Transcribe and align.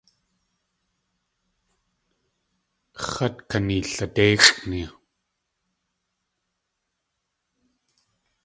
X̲at 3.09 3.35
kaniladéixʼni... 3.49 4.83